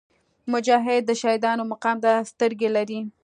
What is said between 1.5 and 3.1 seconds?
مقام ته سترګې لري.